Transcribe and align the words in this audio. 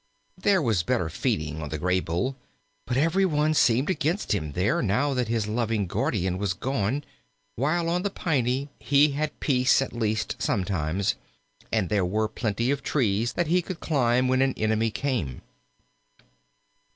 There 0.35 0.63
was 0.63 0.81
better 0.81 1.09
feeding 1.11 1.61
on 1.61 1.69
the 1.69 1.77
Graybull, 1.77 2.35
but 2.87 2.97
every 2.97 3.23
one 3.23 3.53
seemed 3.53 3.87
against 3.87 4.33
him 4.33 4.53
there 4.53 4.81
now 4.81 5.13
that 5.13 5.27
his 5.27 5.45
loving 5.45 5.85
guardian 5.85 6.39
was 6.39 6.55
gone, 6.55 7.03
while 7.55 7.87
on 7.87 8.01
the 8.01 8.09
Piney 8.09 8.69
he 8.79 9.11
had 9.11 9.39
peace 9.39 9.79
at 9.79 9.93
least 9.93 10.37
sometimes, 10.39 11.13
and 11.71 11.89
there 11.89 12.03
were 12.03 12.27
plenty 12.27 12.71
of 12.71 12.81
trees 12.81 13.33
that 13.33 13.45
he 13.45 13.61
could 13.61 13.79
climb 13.79 14.27
when 14.27 14.41
an 14.41 14.55
enemy 14.57 14.89
came. 14.89 15.43